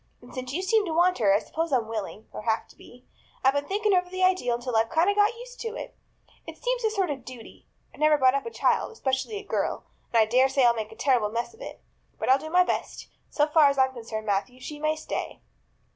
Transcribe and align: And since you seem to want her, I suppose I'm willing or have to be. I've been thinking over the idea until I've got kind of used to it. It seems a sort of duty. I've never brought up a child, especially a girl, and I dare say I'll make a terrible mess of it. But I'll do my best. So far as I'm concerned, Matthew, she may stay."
And 0.19 0.33
since 0.33 0.51
you 0.51 0.63
seem 0.63 0.83
to 0.85 0.93
want 0.95 1.19
her, 1.19 1.31
I 1.31 1.37
suppose 1.37 1.71
I'm 1.71 1.87
willing 1.87 2.27
or 2.31 2.41
have 2.41 2.67
to 2.69 2.75
be. 2.75 3.05
I've 3.43 3.53
been 3.53 3.65
thinking 3.67 3.93
over 3.93 4.09
the 4.09 4.23
idea 4.23 4.51
until 4.51 4.75
I've 4.75 4.89
got 4.89 4.95
kind 5.05 5.11
of 5.11 5.17
used 5.37 5.59
to 5.59 5.75
it. 5.75 5.95
It 6.47 6.57
seems 6.57 6.83
a 6.83 6.89
sort 6.89 7.11
of 7.11 7.23
duty. 7.23 7.67
I've 7.93 7.99
never 7.99 8.17
brought 8.17 8.33
up 8.33 8.47
a 8.47 8.49
child, 8.49 8.91
especially 8.93 9.37
a 9.37 9.43
girl, 9.43 9.85
and 10.11 10.17
I 10.17 10.25
dare 10.25 10.49
say 10.49 10.65
I'll 10.65 10.73
make 10.73 10.91
a 10.91 10.95
terrible 10.95 11.29
mess 11.29 11.53
of 11.53 11.61
it. 11.61 11.81
But 12.17 12.29
I'll 12.29 12.39
do 12.39 12.49
my 12.49 12.63
best. 12.63 13.09
So 13.29 13.45
far 13.45 13.69
as 13.69 13.77
I'm 13.77 13.93
concerned, 13.93 14.25
Matthew, 14.25 14.59
she 14.59 14.79
may 14.79 14.95
stay." 14.95 15.39